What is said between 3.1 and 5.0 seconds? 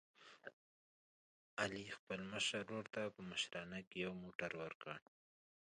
په مشرانه کې یو موټر ور کړ.